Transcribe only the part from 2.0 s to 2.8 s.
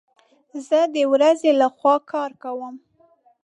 کار کوم